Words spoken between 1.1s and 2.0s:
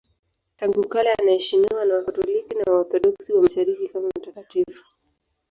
anaheshimiwa na